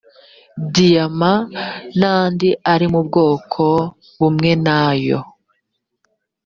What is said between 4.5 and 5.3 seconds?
nayo